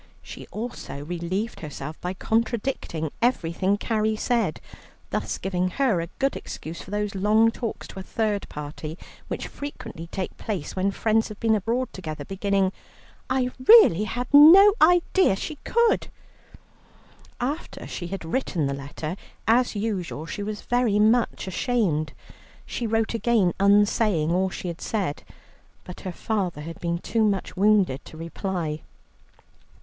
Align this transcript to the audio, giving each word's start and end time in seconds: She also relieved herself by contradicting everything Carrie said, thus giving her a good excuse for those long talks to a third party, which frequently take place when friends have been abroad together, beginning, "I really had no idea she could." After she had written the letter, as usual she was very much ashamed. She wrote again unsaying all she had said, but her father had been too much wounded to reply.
She 0.23 0.47
also 0.47 1.05
relieved 1.05 1.59
herself 1.59 2.01
by 2.01 2.15
contradicting 2.15 3.11
everything 3.21 3.77
Carrie 3.77 4.15
said, 4.15 4.59
thus 5.11 5.37
giving 5.37 5.67
her 5.67 6.01
a 6.01 6.07
good 6.17 6.35
excuse 6.35 6.81
for 6.81 6.89
those 6.89 7.13
long 7.13 7.51
talks 7.51 7.87
to 7.89 7.99
a 7.99 8.01
third 8.01 8.49
party, 8.49 8.97
which 9.27 9.45
frequently 9.47 10.07
take 10.07 10.35
place 10.37 10.75
when 10.75 10.89
friends 10.89 11.27
have 11.27 11.39
been 11.39 11.53
abroad 11.53 11.93
together, 11.93 12.25
beginning, 12.25 12.71
"I 13.29 13.51
really 13.67 14.05
had 14.05 14.25
no 14.33 14.73
idea 14.81 15.35
she 15.35 15.57
could." 15.63 16.07
After 17.39 17.85
she 17.85 18.07
had 18.07 18.25
written 18.25 18.65
the 18.65 18.73
letter, 18.73 19.15
as 19.47 19.75
usual 19.75 20.25
she 20.25 20.41
was 20.41 20.63
very 20.63 20.97
much 20.97 21.45
ashamed. 21.45 22.13
She 22.65 22.87
wrote 22.87 23.13
again 23.13 23.53
unsaying 23.59 24.31
all 24.31 24.49
she 24.49 24.67
had 24.67 24.81
said, 24.81 25.21
but 25.83 25.99
her 25.99 26.11
father 26.11 26.61
had 26.61 26.79
been 26.79 26.97
too 26.97 27.23
much 27.23 27.55
wounded 27.55 28.03
to 28.05 28.17
reply. 28.17 28.81